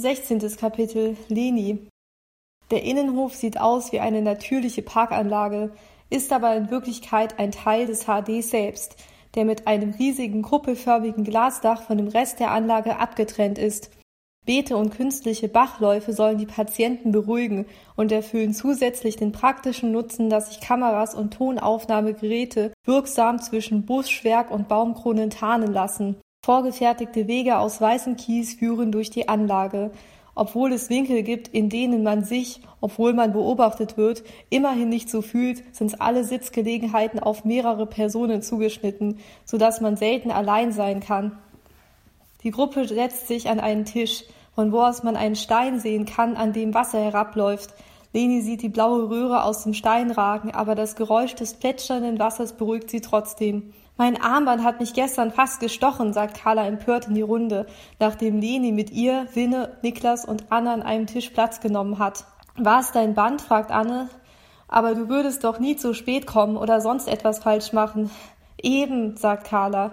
16. 0.00 0.38
Kapitel 0.56 1.16
Leni 1.26 1.88
Der 2.70 2.84
Innenhof 2.84 3.34
sieht 3.34 3.58
aus 3.58 3.90
wie 3.90 3.98
eine 3.98 4.22
natürliche 4.22 4.80
Parkanlage, 4.80 5.72
ist 6.08 6.32
aber 6.32 6.54
in 6.54 6.70
Wirklichkeit 6.70 7.40
ein 7.40 7.50
Teil 7.50 7.86
des 7.86 8.04
HD 8.04 8.44
selbst, 8.44 8.94
der 9.34 9.44
mit 9.44 9.66
einem 9.66 9.90
riesigen 9.90 10.42
kuppelförmigen 10.42 11.24
Glasdach 11.24 11.82
von 11.82 11.98
dem 11.98 12.06
Rest 12.06 12.38
der 12.38 12.52
Anlage 12.52 13.00
abgetrennt 13.00 13.58
ist. 13.58 13.90
Beete 14.46 14.76
und 14.76 14.90
künstliche 14.90 15.48
Bachläufe 15.48 16.12
sollen 16.12 16.38
die 16.38 16.46
Patienten 16.46 17.10
beruhigen 17.10 17.66
und 17.96 18.12
erfüllen 18.12 18.54
zusätzlich 18.54 19.16
den 19.16 19.32
praktischen 19.32 19.90
Nutzen, 19.90 20.30
dass 20.30 20.50
sich 20.50 20.60
Kameras 20.60 21.16
und 21.16 21.34
Tonaufnahmegeräte 21.34 22.72
wirksam 22.84 23.42
zwischen 23.42 23.84
Buschwerk 23.84 24.52
und 24.52 24.68
Baumkronen 24.68 25.30
tarnen 25.30 25.72
lassen. 25.72 26.20
Vorgefertigte 26.42 27.26
Wege 27.26 27.58
aus 27.58 27.80
weißem 27.80 28.16
Kies 28.16 28.54
führen 28.54 28.92
durch 28.92 29.10
die 29.10 29.28
Anlage. 29.28 29.90
Obwohl 30.34 30.72
es 30.72 30.88
Winkel 30.88 31.22
gibt, 31.22 31.48
in 31.48 31.68
denen 31.68 32.02
man 32.02 32.24
sich, 32.24 32.60
obwohl 32.80 33.12
man 33.12 33.32
beobachtet 33.32 33.96
wird, 33.96 34.22
immerhin 34.50 34.88
nicht 34.88 35.10
so 35.10 35.20
fühlt, 35.20 35.62
sind 35.74 36.00
alle 36.00 36.22
Sitzgelegenheiten 36.24 37.18
auf 37.18 37.44
mehrere 37.44 37.86
Personen 37.86 38.40
zugeschnitten, 38.40 39.18
so 39.44 39.58
dass 39.58 39.80
man 39.80 39.96
selten 39.96 40.30
allein 40.30 40.72
sein 40.72 41.00
kann. 41.00 41.36
Die 42.44 42.52
Gruppe 42.52 42.86
setzt 42.86 43.26
sich 43.26 43.50
an 43.50 43.58
einen 43.58 43.84
Tisch, 43.84 44.22
von 44.54 44.70
wo 44.70 44.80
aus 44.80 45.02
man 45.02 45.16
einen 45.16 45.36
Stein 45.36 45.80
sehen 45.80 46.06
kann, 46.06 46.36
an 46.36 46.52
dem 46.52 46.72
Wasser 46.72 47.00
herabläuft. 47.00 47.74
Leni 48.12 48.40
sieht 48.42 48.62
die 48.62 48.68
blaue 48.68 49.10
Röhre 49.10 49.42
aus 49.42 49.64
dem 49.64 49.74
Stein 49.74 50.12
ragen, 50.12 50.52
aber 50.52 50.76
das 50.76 50.94
Geräusch 50.94 51.34
des 51.34 51.54
plätschernden 51.54 52.18
Wassers 52.18 52.54
beruhigt 52.54 52.90
sie 52.90 53.00
trotzdem. 53.00 53.74
Mein 54.00 54.22
Armband 54.22 54.62
hat 54.62 54.78
mich 54.78 54.94
gestern 54.94 55.32
fast 55.32 55.58
gestochen, 55.58 56.12
sagt 56.12 56.40
Carla 56.40 56.64
empört 56.64 57.08
in 57.08 57.16
die 57.16 57.22
Runde, 57.22 57.66
nachdem 57.98 58.40
Leni 58.40 58.70
mit 58.70 58.92
ihr, 58.92 59.26
Winne, 59.34 59.76
Niklas 59.82 60.24
und 60.24 60.44
Anna 60.50 60.72
an 60.72 60.82
einem 60.82 61.08
Tisch 61.08 61.30
Platz 61.30 61.58
genommen 61.58 61.98
hat. 61.98 62.24
War 62.56 62.78
es 62.78 62.92
dein 62.92 63.14
Band? 63.14 63.42
fragt 63.42 63.72
Anne. 63.72 64.08
Aber 64.68 64.94
du 64.94 65.08
würdest 65.08 65.42
doch 65.42 65.58
nie 65.58 65.74
zu 65.74 65.94
spät 65.94 66.28
kommen 66.28 66.56
oder 66.56 66.80
sonst 66.80 67.08
etwas 67.08 67.40
falsch 67.40 67.72
machen. 67.72 68.08
Eben, 68.62 69.16
sagt 69.16 69.48
Carla. 69.48 69.90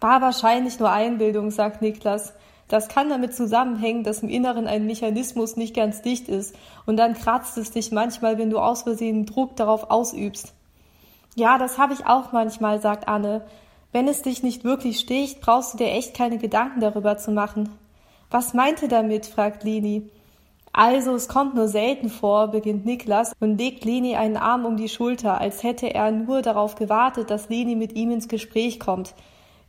War 0.00 0.20
wahrscheinlich 0.22 0.78
nur 0.78 0.92
Einbildung, 0.92 1.50
sagt 1.50 1.82
Niklas. 1.82 2.34
Das 2.68 2.86
kann 2.86 3.08
damit 3.08 3.34
zusammenhängen, 3.34 4.04
dass 4.04 4.22
im 4.22 4.28
Inneren 4.28 4.68
ein 4.68 4.86
Mechanismus 4.86 5.56
nicht 5.56 5.74
ganz 5.74 6.02
dicht 6.02 6.28
ist 6.28 6.54
und 6.86 6.96
dann 6.96 7.14
kratzt 7.14 7.58
es 7.58 7.72
dich 7.72 7.90
manchmal, 7.90 8.38
wenn 8.38 8.50
du 8.50 8.60
aus 8.60 8.82
Versehen 8.82 9.26
Druck 9.26 9.56
darauf 9.56 9.90
ausübst. 9.90 10.54
Ja, 11.38 11.56
das 11.56 11.78
habe 11.78 11.92
ich 11.92 12.04
auch 12.04 12.32
manchmal, 12.32 12.80
sagt 12.80 13.06
Anne. 13.06 13.42
Wenn 13.92 14.08
es 14.08 14.22
dich 14.22 14.42
nicht 14.42 14.64
wirklich 14.64 14.98
sticht, 14.98 15.40
brauchst 15.40 15.72
du 15.72 15.78
dir 15.78 15.92
echt 15.92 16.12
keine 16.12 16.36
Gedanken 16.36 16.80
darüber 16.80 17.16
zu 17.16 17.30
machen. 17.30 17.68
Was 18.28 18.54
meinte 18.54 18.88
damit? 18.88 19.26
fragt 19.26 19.62
Leni. 19.62 20.10
Also, 20.72 21.14
es 21.14 21.28
kommt 21.28 21.54
nur 21.54 21.68
selten 21.68 22.08
vor, 22.08 22.48
beginnt 22.48 22.86
Niklas 22.86 23.34
und 23.38 23.56
legt 23.56 23.84
Leni 23.84 24.16
einen 24.16 24.36
Arm 24.36 24.64
um 24.64 24.76
die 24.76 24.88
Schulter, 24.88 25.40
als 25.40 25.62
hätte 25.62 25.94
er 25.94 26.10
nur 26.10 26.42
darauf 26.42 26.74
gewartet, 26.74 27.30
dass 27.30 27.48
Leni 27.48 27.76
mit 27.76 27.92
ihm 27.92 28.10
ins 28.10 28.26
Gespräch 28.26 28.80
kommt. 28.80 29.14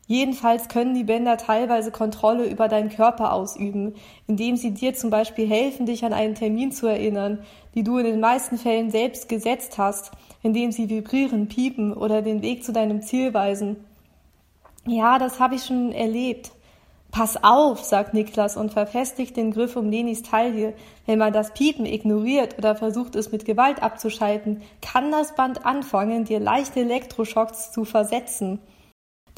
Jedenfalls 0.09 0.69
können 0.69 0.95
die 0.95 1.03
Bänder 1.03 1.37
teilweise 1.37 1.91
Kontrolle 1.91 2.47
über 2.47 2.67
deinen 2.67 2.89
Körper 2.89 3.31
ausüben, 3.31 3.93
indem 4.25 4.55
sie 4.55 4.71
dir 4.71 4.95
zum 4.95 5.11
Beispiel 5.11 5.47
helfen, 5.47 5.85
dich 5.85 6.03
an 6.03 6.13
einen 6.13 6.33
Termin 6.33 6.71
zu 6.71 6.87
erinnern, 6.87 7.43
die 7.75 7.83
du 7.83 7.99
in 7.99 8.05
den 8.05 8.19
meisten 8.19 8.57
Fällen 8.57 8.89
selbst 8.89 9.29
gesetzt 9.29 9.77
hast, 9.77 10.09
indem 10.41 10.71
sie 10.71 10.89
vibrieren, 10.89 11.47
piepen 11.47 11.93
oder 11.93 12.23
den 12.23 12.41
Weg 12.41 12.63
zu 12.63 12.73
deinem 12.73 13.03
Ziel 13.03 13.35
weisen. 13.35 13.75
Ja, 14.87 15.19
das 15.19 15.39
habe 15.39 15.53
ich 15.53 15.65
schon 15.65 15.91
erlebt. 15.91 16.53
Pass 17.11 17.43
auf, 17.43 17.83
sagt 17.83 18.15
Niklas 18.15 18.57
und 18.57 18.73
verfestigt 18.73 19.37
den 19.37 19.51
Griff 19.51 19.75
um 19.75 19.91
Lenis 19.91 20.23
Taille. 20.23 20.73
Wenn 21.05 21.19
man 21.19 21.33
das 21.33 21.53
Piepen 21.53 21.85
ignoriert 21.85 22.57
oder 22.57 22.75
versucht 22.75 23.15
es 23.15 23.31
mit 23.31 23.45
Gewalt 23.45 23.83
abzuschalten, 23.83 24.63
kann 24.81 25.11
das 25.11 25.35
Band 25.35 25.67
anfangen, 25.67 26.25
dir 26.25 26.39
leichte 26.39 26.79
Elektroschocks 26.79 27.71
zu 27.71 27.85
versetzen. 27.85 28.59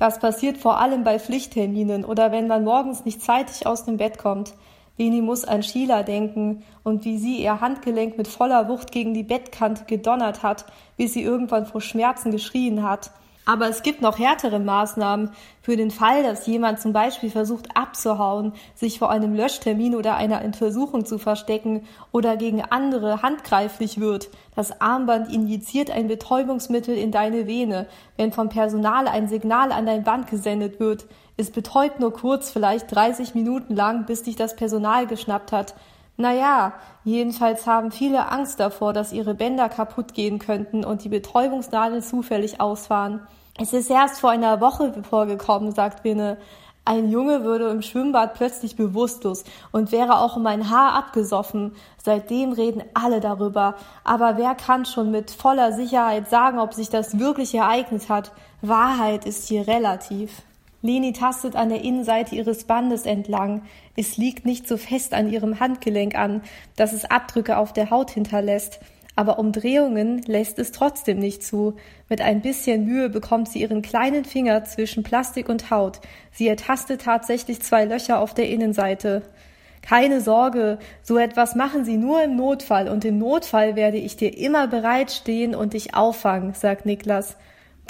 Das 0.02 0.18
passiert 0.18 0.58
vor 0.58 0.80
allem 0.80 1.04
bei 1.04 1.20
Pflichtterminen 1.20 2.06
oder 2.06 2.32
wenn 2.32 2.48
man 2.48 2.64
morgens 2.64 3.06
nicht 3.06 3.22
zeitig 3.22 3.68
aus 3.68 3.86
dem 3.86 3.98
Bett 3.98 4.18
kommt. 4.18 4.56
Leni 4.98 5.22
muss 5.22 5.46
an 5.46 5.62
Sheila 5.62 6.02
denken 6.02 6.64
und 6.82 7.06
wie 7.06 7.20
sie 7.20 7.38
ihr 7.38 7.62
Handgelenk 7.62 8.18
mit 8.18 8.28
voller 8.28 8.68
Wucht 8.68 8.92
gegen 8.92 9.14
die 9.14 9.22
Bettkante 9.22 9.84
gedonnert 9.86 10.42
hat, 10.42 10.66
bis 10.98 11.14
sie 11.14 11.22
irgendwann 11.22 11.68
vor 11.68 11.82
Schmerzen 11.82 12.32
geschrien 12.32 12.82
hat. 12.82 13.12
Aber 13.46 13.68
es 13.68 13.82
gibt 13.82 14.02
noch 14.02 14.20
härtere 14.20 14.60
Maßnahmen 14.60 15.32
für 15.62 15.76
den 15.76 15.90
Fall, 15.90 16.22
dass 16.24 16.46
jemand 16.46 16.80
zum 16.80 16.94
Beispiel 16.94 17.32
versucht 17.32 17.76
abzuhauen, 17.76 18.54
sich 18.76 19.00
vor 19.00 19.10
einem 19.10 19.34
Löschtermin 19.34 19.96
oder 19.96 20.16
einer 20.16 20.44
Untersuchung 20.44 21.06
zu 21.06 21.18
verstecken 21.18 21.88
oder 22.12 22.38
gegen 22.38 22.62
andere 22.62 23.24
handgreiflich 23.24 24.00
wird. 24.00 24.30
Das 24.56 24.80
Armband 24.80 25.34
injiziert 25.34 25.90
ein 25.90 26.08
Betäubungsmittel 26.08 26.96
in 26.96 27.12
deine 27.12 27.48
Vene. 27.48 27.88
Wenn 28.16 28.32
vom 28.32 28.50
Personal 28.50 29.08
ein 29.08 29.28
Signal 29.28 29.72
an 29.72 29.88
dein 29.88 30.04
Band 30.04 30.28
gesendet 30.28 30.80
wird, 30.80 31.08
es 31.38 31.50
betäubt 31.50 32.00
nur 32.00 32.14
kurz, 32.14 32.52
vielleicht 32.52 32.94
30 32.94 33.34
Minuten 33.34 33.76
lang, 33.76 34.06
bis 34.06 34.22
dich 34.22 34.36
das 34.36 34.56
Personal 34.56 35.08
geschnappt 35.08 35.52
hat. 35.52 35.74
Naja, 36.18 36.74
jedenfalls 37.04 37.66
haben 37.66 37.92
viele 37.92 38.32
Angst 38.32 38.60
davor, 38.60 38.94
dass 38.94 39.14
ihre 39.14 39.34
Bänder 39.34 39.70
kaputt 39.70 40.14
gehen 40.14 40.40
könnten 40.40 40.86
und 40.86 41.04
die 41.04 41.10
Betäubungsnadeln 41.10 42.04
zufällig 42.04 42.62
ausfahren. 42.62 43.22
Es 43.60 43.74
ist 43.74 43.90
erst 43.90 44.20
vor 44.20 44.30
einer 44.30 44.62
Woche 44.62 44.94
vorgekommen, 45.04 45.72
sagt 45.72 46.04
Winne. 46.04 46.38
Ein 46.84 47.12
Junge 47.12 47.44
würde 47.44 47.70
im 47.70 47.84
Schwimmbad 47.84 48.34
plötzlich 48.34 48.76
bewusstlos 48.76 49.44
und 49.72 49.92
wäre 49.92 50.18
auch 50.20 50.36
um 50.36 50.48
ein 50.48 50.72
Haar 50.72 50.94
abgesoffen. 50.94 51.76
Seitdem 52.04 52.54
reden 52.54 52.84
alle 52.96 53.20
darüber. 53.20 53.76
Aber 54.04 54.38
wer 54.38 54.56
kann 54.56 54.86
schon 54.86 55.12
mit 55.12 55.30
voller 55.30 55.74
Sicherheit 55.74 56.28
sagen, 56.28 56.58
ob 56.58 56.74
sich 56.74 56.90
das 56.90 57.20
wirklich 57.20 57.54
ereignet 57.54 58.10
hat? 58.10 58.32
Wahrheit 58.62 59.26
ist 59.26 59.48
hier 59.48 59.68
relativ. 59.68 60.42
Leni 60.82 61.14
tastet 61.14 61.56
an 61.56 61.70
der 61.70 61.84
Innenseite 61.84 62.36
ihres 62.36 62.64
Bandes 62.64 63.06
entlang. 63.06 63.62
Es 63.96 64.18
liegt 64.18 64.46
nicht 64.46 64.68
so 64.68 64.78
fest 64.78 65.14
an 65.14 65.32
ihrem 65.32 65.60
Handgelenk 65.60 66.16
an, 66.16 66.42
dass 66.76 66.94
es 66.94 67.06
Abdrücke 67.06 67.58
auf 67.58 67.72
der 67.74 67.92
Haut 67.92 68.12
hinterlässt. 68.12 68.80
Aber 69.16 69.38
Umdrehungen 69.38 70.22
lässt 70.24 70.58
es 70.58 70.72
trotzdem 70.72 71.20
nicht 71.20 71.44
zu. 71.44 71.76
Mit 72.10 72.22
ein 72.22 72.42
bisschen 72.42 72.86
Mühe 72.86 73.10
bekommt 73.10 73.50
sie 73.50 73.62
ihren 73.62 73.82
kleinen 73.82 74.26
Finger 74.26 74.64
zwischen 74.64 75.04
Plastik 75.04 75.50
und 75.50 75.70
Haut. 75.70 76.00
Sie 76.32 76.48
ertastet 76.48 77.02
tatsächlich 77.02 77.62
zwei 77.62 77.86
Löcher 77.86 78.20
auf 78.20 78.34
der 78.34 78.50
Innenseite. 78.50 79.22
Keine 79.82 80.22
Sorge, 80.22 80.80
so 81.02 81.18
etwas 81.18 81.56
machen 81.56 81.86
sie 81.86 81.98
nur 81.98 82.24
im 82.24 82.36
Notfall, 82.36 82.88
und 82.88 83.04
im 83.04 83.18
Notfall 83.18 83.76
werde 83.76 83.98
ich 83.98 84.16
dir 84.16 84.38
immer 84.38 84.68
bereitstehen 84.68 85.56
und 85.56 85.74
dich 85.74 85.96
auffangen, 85.96 86.54
sagt 86.54 86.86
Niklas. 86.86 87.36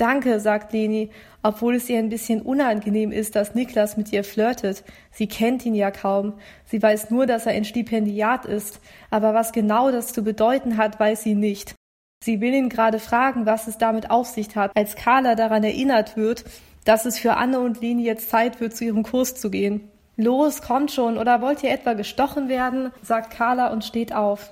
Danke, 0.02 0.40
sagt 0.40 0.74
Leni, 0.74 1.12
obwohl 1.44 1.76
es 1.76 1.88
ihr 1.88 2.00
ein 2.00 2.10
bisschen 2.10 2.42
unangenehm 2.42 3.12
ist, 3.12 3.36
dass 3.36 3.54
Niklas 3.54 3.98
mit 3.98 4.12
ihr 4.12 4.24
flirtet. 4.24 4.84
Sie 5.12 5.28
kennt 5.28 5.64
ihn 5.64 5.76
ja 5.76 5.92
kaum. 5.92 6.34
Sie 6.66 6.82
weiß 6.82 7.12
nur, 7.12 7.28
dass 7.28 7.46
er 7.46 7.52
ein 7.52 7.66
Stipendiat 7.66 8.48
ist, 8.48 8.82
aber 9.12 9.36
was 9.36 9.52
genau 9.52 9.92
das 9.92 10.12
zu 10.12 10.24
bedeuten 10.24 10.78
hat, 10.78 11.00
weiß 11.00 11.22
sie 11.22 11.36
nicht. 11.36 11.76
Sie 12.24 12.42
will 12.42 12.52
ihn 12.52 12.70
gerade 12.70 12.98
fragen, 12.98 13.46
was 13.46 13.68
es 13.68 13.78
damit 13.78 14.10
auf 14.10 14.26
sich 14.26 14.56
hat, 14.56 14.76
als 14.76 14.96
Carla 14.96 15.36
daran 15.36 15.64
erinnert 15.64 16.18
wird, 16.18 16.46
dass 16.84 17.06
es 17.06 17.20
für 17.20 17.38
Anne 17.38 17.60
und 17.60 17.80
Leni 17.80 18.04
jetzt 18.04 18.32
Zeit 18.32 18.60
wird, 18.60 18.76
zu 18.76 18.86
ihrem 18.86 19.04
Kurs 19.04 19.36
zu 19.36 19.52
gehen. 19.52 19.88
Los, 20.18 20.64
kommt 20.64 20.90
schon, 20.90 21.20
oder 21.20 21.44
wollt 21.44 21.62
ihr 21.62 21.70
etwa 21.70 21.94
gestochen 21.94 22.50
werden? 22.50 22.90
sagt 23.04 23.38
Carla 23.38 23.72
und 23.72 23.86
steht 23.86 24.16
auf. 24.16 24.52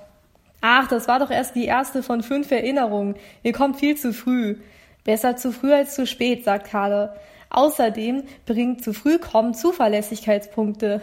Ach, 0.60 0.86
das 0.86 1.08
war 1.08 1.18
doch 1.18 1.32
erst 1.32 1.56
die 1.56 1.64
erste 1.64 2.04
von 2.04 2.22
fünf 2.22 2.52
Erinnerungen. 2.52 3.16
Ihr 3.42 3.52
kommt 3.52 3.80
viel 3.80 3.96
zu 3.96 4.12
früh. 4.12 4.54
Besser 5.04 5.36
zu 5.36 5.52
früh 5.52 5.72
als 5.72 5.94
zu 5.94 6.06
spät, 6.06 6.44
sagt 6.44 6.70
Karle. 6.70 7.14
Außerdem 7.50 8.22
bringt 8.46 8.84
zu 8.84 8.92
früh 8.92 9.18
kommen 9.18 9.54
Zuverlässigkeitspunkte. 9.54 11.00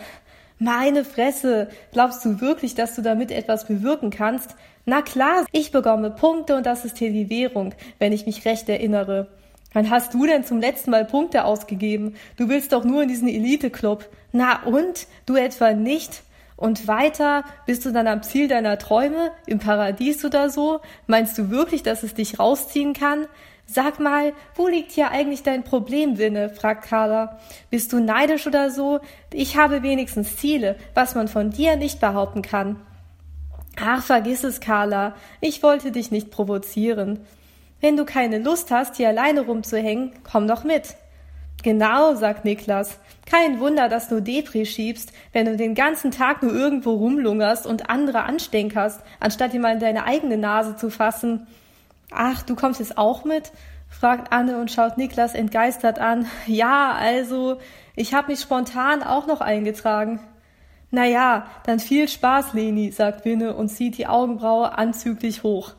Meine 0.59 1.03
Fresse, 1.03 1.69
glaubst 1.91 2.24
du 2.25 2.41
wirklich, 2.41 2.74
dass 2.74 2.95
du 2.95 3.01
damit 3.01 3.31
etwas 3.31 3.68
bewirken 3.68 4.10
kannst? 4.10 4.56
Na 4.86 5.01
klar, 5.01 5.45
ich 5.51 5.71
bekomme 5.71 6.10
Punkte 6.10 6.56
und 6.56 6.66
das 6.66 6.86
ist 6.86 6.98
hier 6.98 7.12
die 7.12 7.30
Währung, 7.30 7.75
wenn 8.00 8.13
ich 8.13 8.25
mich 8.25 8.45
recht 8.45 8.69
erinnere. 8.69 9.27
Wann 9.74 9.89
hast 9.89 10.13
du 10.13 10.25
denn 10.25 10.45
zum 10.45 10.60
letzten 10.60 10.92
Mal 10.92 11.06
Punkte 11.06 11.44
ausgegeben? 11.44 12.16
Du 12.38 12.50
willst 12.50 12.71
doch 12.71 12.86
nur 12.86 13.04
in 13.04 13.10
diesen 13.10 13.27
Elite-Club. 13.27 14.10
Na 14.31 14.63
und? 14.63 15.07
Du 15.25 15.36
etwa 15.36 15.74
nicht? 15.74 16.24
Und 16.57 16.88
weiter 16.88 17.45
bist 17.68 17.86
du 17.86 17.94
dann 17.94 18.07
am 18.07 18.24
Ziel 18.24 18.48
deiner 18.48 18.80
Träume, 18.80 19.31
im 19.45 19.59
Paradies 19.59 20.25
oder 20.25 20.50
so? 20.50 20.81
Meinst 21.06 21.38
du 21.38 21.51
wirklich, 21.51 21.83
dass 21.83 22.04
es 22.04 22.15
dich 22.15 22.39
rausziehen 22.39 22.94
kann? 22.94 23.27
Sag 23.68 24.00
mal, 24.00 24.33
wo 24.56 24.68
liegt 24.68 24.92
hier 24.92 25.12
eigentlich 25.12 25.44
dein 25.44 25.63
Problem, 25.63 26.18
Winne? 26.18 26.50
fragt 26.50 26.86
Carla. 26.86 27.38
Bist 27.69 27.94
du 27.94 28.00
neidisch 28.00 28.48
oder 28.48 28.71
so? 28.71 29.01
Ich 29.31 29.56
habe 29.56 29.83
wenigstens 29.83 30.38
Ziele, 30.38 30.77
was 30.95 31.15
man 31.15 31.27
von 31.27 31.51
dir 31.51 31.75
nicht 31.75 32.00
behaupten 32.00 32.42
kann. 32.42 32.77
Ach, 33.80 34.01
vergiss 34.01 34.44
es, 34.44 34.59
Carla. 34.59 35.15
Ich 35.42 35.62
wollte 35.62 35.92
dich 35.92 36.09
nicht 36.09 36.31
provozieren. 36.31 37.19
Wenn 37.81 37.98
du 37.98 38.06
keine 38.06 38.39
Lust 38.39 38.71
hast, 38.71 38.95
hier 38.95 39.09
alleine 39.09 39.42
rumzuhängen, 39.42 40.13
komm 40.24 40.48
doch 40.48 40.63
mit. 40.63 40.95
Genau, 41.63 42.15
sagt 42.15 42.45
Niklas. 42.45 43.00
Kein 43.25 43.59
Wunder, 43.59 43.89
dass 43.89 44.07
du 44.07 44.21
Depri 44.21 44.65
schiebst, 44.65 45.12
wenn 45.33 45.45
du 45.45 45.57
den 45.57 45.75
ganzen 45.75 46.12
Tag 46.12 46.44
nur 46.44 46.54
irgendwo 46.54 46.92
rumlungerst 46.92 47.65
und 47.65 47.89
andere 47.89 48.24
anstenkerst, 48.24 49.01
anstatt 49.19 49.54
dir 49.54 49.59
mal 49.59 49.74
in 49.74 49.80
deine 49.80 50.06
eigene 50.06 50.38
Nase 50.38 50.75
zu 50.75 50.89
fassen. 50.89 51.48
Ach, 52.12 52.42
du 52.44 52.56
kommst 52.56 52.80
jetzt 52.80 52.98
auch 52.98 53.25
mit? 53.25 53.51
fragt 53.89 54.31
Anne 54.31 54.59
und 54.59 54.71
schaut 54.71 54.98
Niklas 54.98 55.33
entgeistert 55.33 56.00
an. 56.00 56.27
Ja, 56.45 56.94
also, 56.94 57.57
ich 57.95 58.13
habe 58.13 58.31
mich 58.31 58.42
spontan 58.42 59.01
auch 59.04 59.27
noch 59.27 59.42
eingetragen. 59.42 60.19
Na 60.92 61.06
ja, 61.06 61.48
dann 61.65 61.80
viel 61.80 62.07
Spaß, 62.07 62.54
Leni, 62.54 62.92
sagt 62.92 63.25
Winne 63.25 63.56
und 63.56 63.69
zieht 63.69 63.98
die 63.98 64.07
Augenbraue 64.07 64.77
anzüglich 64.77 65.44
hoch. 65.44 65.74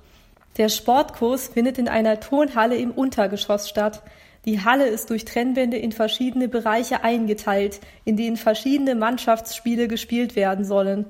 Der 0.59 0.69
Sportkurs 0.69 1.49
findet 1.49 1.79
in 1.79 1.89
einer 1.89 2.21
Turnhalle 2.21 2.77
im 2.77 2.91
Untergeschoss 2.91 3.69
statt. 3.69 4.03
Die 4.45 4.65
Halle 4.65 4.87
ist 4.87 5.11
durch 5.11 5.25
Trennwände 5.25 5.77
in 5.77 5.93
verschiedene 5.93 6.49
Bereiche 6.49 7.05
eingeteilt, 7.05 7.81
in 8.05 8.17
denen 8.17 8.37
verschiedene 8.37 8.95
Mannschaftsspiele 8.95 9.89
gespielt 9.89 10.37
werden 10.37 10.65
sollen. 10.65 11.07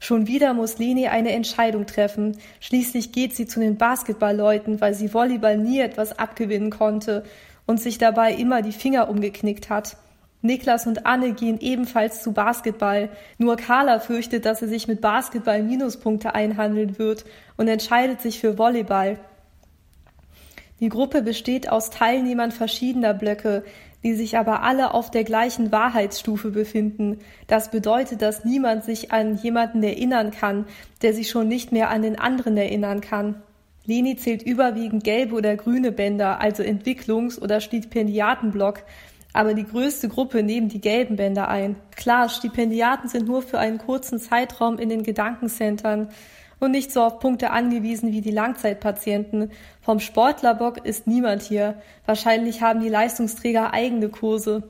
Schon 0.00 0.28
wieder 0.28 0.54
muss 0.54 0.78
Leni 0.78 1.08
eine 1.08 1.32
Entscheidung 1.32 1.86
treffen. 1.86 2.38
Schließlich 2.60 3.10
geht 3.12 3.34
sie 3.34 3.46
zu 3.46 3.58
den 3.58 3.76
Basketballleuten, 3.76 4.80
weil 4.80 4.94
sie 4.94 5.12
Volleyball 5.12 5.58
nie 5.58 5.80
etwas 5.80 6.16
abgewinnen 6.18 6.70
konnte 6.70 7.24
und 7.66 7.80
sich 7.80 7.98
dabei 7.98 8.32
immer 8.32 8.62
die 8.62 8.72
Finger 8.72 9.08
umgeknickt 9.08 9.70
hat. 9.70 9.96
Niklas 10.40 10.86
und 10.86 11.04
Anne 11.04 11.32
gehen 11.32 11.58
ebenfalls 11.60 12.22
zu 12.22 12.32
Basketball. 12.32 13.08
Nur 13.38 13.56
Carla 13.56 13.98
fürchtet, 13.98 14.44
dass 14.44 14.60
sie 14.60 14.68
sich 14.68 14.86
mit 14.86 15.00
Basketball 15.00 15.64
Minuspunkte 15.64 16.32
einhandeln 16.34 16.96
wird 16.98 17.24
und 17.56 17.66
entscheidet 17.66 18.20
sich 18.20 18.38
für 18.38 18.56
Volleyball. 18.56 19.18
Die 20.80 20.88
Gruppe 20.88 21.22
besteht 21.22 21.70
aus 21.70 21.90
Teilnehmern 21.90 22.52
verschiedener 22.52 23.14
Blöcke, 23.14 23.64
die 24.04 24.14
sich 24.14 24.38
aber 24.38 24.62
alle 24.62 24.94
auf 24.94 25.10
der 25.10 25.24
gleichen 25.24 25.72
Wahrheitsstufe 25.72 26.50
befinden. 26.50 27.18
Das 27.48 27.70
bedeutet, 27.70 28.22
dass 28.22 28.44
niemand 28.44 28.84
sich 28.84 29.10
an 29.10 29.36
jemanden 29.36 29.82
erinnern 29.82 30.30
kann, 30.30 30.66
der 31.02 31.14
sich 31.14 31.30
schon 31.30 31.48
nicht 31.48 31.72
mehr 31.72 31.90
an 31.90 32.02
den 32.02 32.18
anderen 32.18 32.56
erinnern 32.56 33.00
kann. 33.00 33.42
Leni 33.86 34.16
zählt 34.16 34.42
überwiegend 34.42 35.02
gelbe 35.02 35.34
oder 35.34 35.56
grüne 35.56 35.90
Bänder, 35.90 36.40
also 36.40 36.62
Entwicklungs- 36.62 37.40
oder 37.40 37.60
Stipendiatenblock, 37.60 38.82
aber 39.32 39.54
die 39.54 39.64
größte 39.64 40.08
Gruppe 40.08 40.42
nehmen 40.42 40.68
die 40.68 40.80
gelben 40.80 41.16
Bänder 41.16 41.48
ein. 41.48 41.76
Klar, 41.96 42.28
Stipendiaten 42.28 43.08
sind 43.08 43.26
nur 43.26 43.42
für 43.42 43.58
einen 43.58 43.78
kurzen 43.78 44.18
Zeitraum 44.18 44.78
in 44.78 44.90
den 44.90 45.02
Gedankencentern 45.02 46.08
und 46.60 46.72
nicht 46.72 46.92
so 46.92 47.02
auf 47.02 47.18
Punkte 47.18 47.50
angewiesen 47.50 48.12
wie 48.12 48.20
die 48.20 48.30
Langzeitpatienten. 48.30 49.50
Vom 49.80 50.00
Sportlerbock 50.00 50.84
ist 50.84 51.06
niemand 51.06 51.42
hier. 51.42 51.74
Wahrscheinlich 52.06 52.62
haben 52.62 52.80
die 52.80 52.88
Leistungsträger 52.88 53.72
eigene 53.72 54.08
Kurse. 54.08 54.62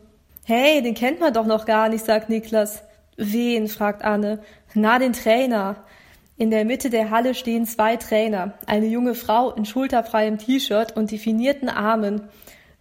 Hey, 0.45 0.83
den 0.83 0.95
kennt 0.95 1.21
man 1.21 1.33
doch 1.33 1.47
noch 1.47 1.67
gar 1.67 1.89
nicht, 1.89 2.05
sagt 2.05 2.29
Niklas. 2.29 2.83
Wen? 3.17 3.69
fragt 3.69 4.05
Anne. 4.05 4.41
Na, 4.75 4.99
den 4.99 5.13
Trainer. 5.13 5.77
In 6.37 6.51
der 6.51 6.65
Mitte 6.65 6.89
der 6.89 7.11
Halle 7.11 7.35
stehen 7.35 7.67
zwei 7.67 7.97
Trainer, 7.97 8.55
eine 8.65 8.87
junge 8.87 9.17
Frau 9.17 9.51
in 9.51 9.65
schulterfreiem 9.65 10.39
T-Shirt 10.39 10.97
und 10.97 11.11
definierten 11.11 11.69
Armen. 11.69 12.29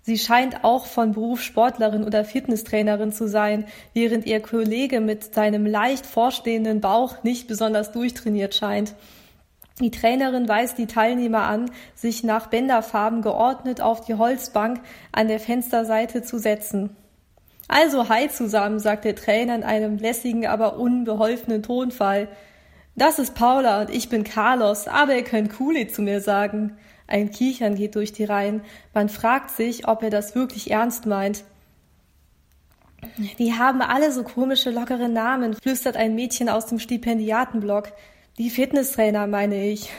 Sie 0.08 0.18
scheint 0.18 0.64
auch 0.64 0.86
von 0.86 1.12
Beruf 1.12 1.42
Sportlerin 1.42 2.06
oder 2.06 2.24
Fitnesstrainerin 2.24 3.12
zu 3.12 3.28
sein, 3.28 3.66
während 3.94 4.26
ihr 4.26 4.42
Kollege 4.42 5.02
mit 5.02 5.34
seinem 5.34 5.66
leicht 5.66 6.06
vorstehenden 6.06 6.80
Bauch 6.80 7.24
nicht 7.26 7.50
besonders 7.50 7.92
durchtrainiert 7.92 8.56
scheint. 8.56 8.96
Die 9.82 9.92
Trainerin 9.92 10.48
weist 10.48 10.78
die 10.78 10.88
Teilnehmer 10.88 11.42
an, 11.42 11.70
sich 11.94 12.24
nach 12.24 12.48
Bänderfarben 12.48 13.22
geordnet 13.22 13.82
auf 13.82 14.00
die 14.00 14.14
Holzbank 14.14 14.80
an 15.12 15.28
der 15.28 15.42
Fensterseite 15.42 16.22
zu 16.22 16.40
setzen. 16.40 16.96
Also 17.68 18.08
hi 18.08 18.30
zusammen, 18.30 18.80
sagt 18.80 19.04
der 19.04 19.16
Trainer 19.16 19.56
in 19.56 19.64
einem 19.64 19.98
lässigen, 19.98 20.48
aber 20.48 20.78
unbeholfenen 20.78 21.64
Tonfall. 21.64 22.30
Das 22.96 23.20
ist 23.20 23.36
Paula 23.36 23.82
und 23.82 23.90
ich 23.90 24.08
bin 24.08 24.24
Carlos, 24.24 24.88
aber 24.88 25.18
ihr 25.18 25.26
könnt 25.26 25.54
Kuli 25.54 25.90
zu 25.90 26.02
mir 26.02 26.22
sagen. 26.22 26.78
Ein 27.08 27.32
Kichern 27.32 27.76
geht 27.76 27.96
durch 27.96 28.12
die 28.12 28.26
Reihen. 28.26 28.62
Man 28.94 29.10
fragt 29.10 29.52
sich, 29.52 29.88
ob 29.88 30.04
er 30.04 30.10
das 30.10 30.36
wirklich 30.36 30.72
ernst 30.72 31.06
meint. 31.06 31.44
Die 33.40 33.54
haben 33.54 33.82
alle 33.82 34.12
so 34.12 34.24
komische, 34.24 34.72
lockere 34.72 35.08
Namen, 35.08 35.54
flüstert 35.54 35.96
ein 35.96 36.16
Mädchen 36.16 36.50
aus 36.50 36.66
dem 36.66 36.80
Stipendiatenblock. 36.80 37.94
Die 38.38 38.50
Fitnesstrainer, 38.50 39.28
meine 39.28 39.64
ich. 39.66 39.90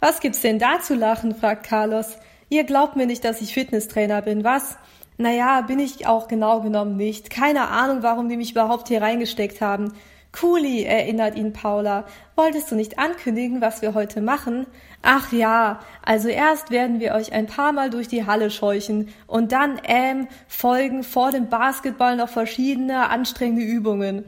Was 0.00 0.20
gibt's 0.20 0.40
denn 0.40 0.58
da 0.58 0.80
zu 0.80 0.94
lachen? 0.94 1.34
fragt 1.34 1.66
Carlos. 1.66 2.16
Ihr 2.48 2.64
glaubt 2.64 2.96
mir 2.96 3.06
nicht, 3.06 3.24
dass 3.24 3.40
ich 3.40 3.54
Fitnesstrainer 3.54 4.22
bin, 4.22 4.44
was? 4.44 4.76
Naja, 5.16 5.62
bin 5.62 5.78
ich 5.78 6.06
auch 6.06 6.28
genau 6.28 6.60
genommen 6.60 6.96
nicht. 6.96 7.30
Keine 7.30 7.68
Ahnung, 7.68 8.02
warum 8.02 8.28
die 8.28 8.36
mich 8.36 8.52
überhaupt 8.52 8.88
hier 8.88 9.02
reingesteckt 9.02 9.60
haben. 9.60 9.92
Kuli, 10.32 10.84
erinnert 10.84 11.36
ihn 11.36 11.52
Paula. 11.52 12.06
Wolltest 12.36 12.70
du 12.70 12.74
nicht 12.74 12.98
ankündigen, 12.98 13.60
was 13.60 13.82
wir 13.82 13.92
heute 13.92 14.22
machen? 14.22 14.66
Ach 15.02 15.30
ja, 15.30 15.80
also 16.02 16.28
erst 16.28 16.70
werden 16.70 17.00
wir 17.00 17.12
euch 17.12 17.32
ein 17.32 17.46
paar 17.46 17.72
Mal 17.72 17.90
durch 17.90 18.08
die 18.08 18.24
Halle 18.26 18.50
scheuchen 18.50 19.08
und 19.26 19.52
dann, 19.52 19.78
ähm, 19.84 20.28
folgen 20.48 21.04
vor 21.04 21.32
dem 21.32 21.48
Basketball 21.48 22.16
noch 22.16 22.30
verschiedene 22.30 23.10
anstrengende 23.10 23.64
Übungen. 23.64 24.24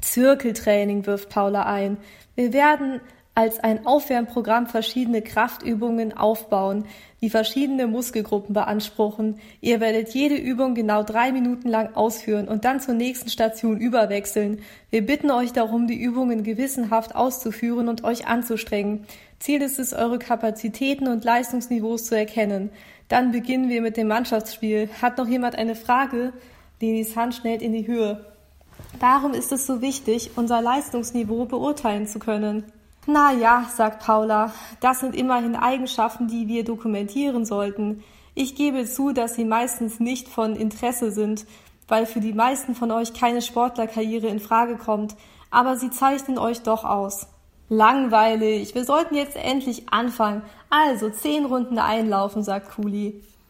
Zirkeltraining 0.00 1.06
wirft 1.06 1.28
Paula 1.28 1.64
ein. 1.64 1.98
Wir 2.34 2.52
werden 2.52 3.00
als 3.34 3.60
ein 3.60 3.86
Aufwärmprogramm 3.86 4.66
verschiedene 4.66 5.22
Kraftübungen 5.22 6.16
aufbauen, 6.16 6.84
die 7.20 7.30
verschiedene 7.30 7.86
Muskelgruppen 7.86 8.54
beanspruchen. 8.54 9.38
Ihr 9.60 9.80
werdet 9.80 10.10
jede 10.10 10.34
Übung 10.34 10.74
genau 10.74 11.02
drei 11.02 11.32
Minuten 11.32 11.68
lang 11.68 11.94
ausführen 11.94 12.48
und 12.48 12.64
dann 12.64 12.80
zur 12.80 12.94
nächsten 12.94 13.30
Station 13.30 13.78
überwechseln. 13.78 14.60
Wir 14.90 15.06
bitten 15.06 15.30
euch 15.30 15.52
darum, 15.52 15.86
die 15.86 16.00
Übungen 16.00 16.42
gewissenhaft 16.42 17.14
auszuführen 17.14 17.88
und 17.88 18.04
euch 18.04 18.26
anzustrengen. 18.26 19.06
Ziel 19.38 19.62
ist 19.62 19.78
es, 19.78 19.92
eure 19.92 20.18
Kapazitäten 20.18 21.08
und 21.08 21.24
Leistungsniveaus 21.24 22.04
zu 22.04 22.16
erkennen. 22.16 22.70
Dann 23.08 23.32
beginnen 23.32 23.68
wir 23.68 23.80
mit 23.80 23.96
dem 23.96 24.08
Mannschaftsspiel. 24.08 24.88
Hat 25.00 25.18
noch 25.18 25.28
jemand 25.28 25.56
eine 25.56 25.74
Frage? 25.74 26.32
Lenis 26.80 27.16
Hand 27.16 27.34
schnellt 27.34 27.62
in 27.62 27.72
die 27.72 27.86
Höhe. 27.86 28.24
Warum 28.98 29.34
ist 29.34 29.52
es 29.52 29.66
so 29.66 29.80
wichtig, 29.80 30.32
unser 30.36 30.60
Leistungsniveau 30.60 31.44
beurteilen 31.44 32.06
zu 32.06 32.18
können? 32.18 32.64
Na 33.06 33.32
ja, 33.32 33.66
sagt 33.74 34.04
Paula, 34.04 34.52
das 34.80 35.00
sind 35.00 35.14
immerhin 35.14 35.56
Eigenschaften, 35.56 36.28
die 36.28 36.48
wir 36.48 36.64
dokumentieren 36.64 37.46
sollten. 37.46 38.04
Ich 38.34 38.54
gebe 38.54 38.84
zu, 38.84 39.12
dass 39.12 39.34
sie 39.34 39.44
meistens 39.44 40.00
nicht 40.00 40.28
von 40.28 40.54
Interesse 40.54 41.10
sind, 41.10 41.46
weil 41.88 42.06
für 42.06 42.20
die 42.20 42.34
meisten 42.34 42.74
von 42.74 42.90
euch 42.90 43.14
keine 43.14 43.42
Sportlerkarriere 43.42 44.28
in 44.28 44.38
Frage 44.38 44.76
kommt, 44.76 45.16
aber 45.50 45.76
sie 45.76 45.90
zeichnen 45.90 46.38
euch 46.38 46.62
doch 46.62 46.84
aus. 46.84 47.26
Langweilig, 47.68 48.74
wir 48.74 48.84
sollten 48.84 49.14
jetzt 49.14 49.36
endlich 49.36 49.92
anfangen. 49.92 50.42
Also 50.68 51.08
zehn 51.08 51.44
Runden 51.46 51.78
einlaufen, 51.78 52.42
sagt 52.42 52.70
Kuli. 52.74 53.22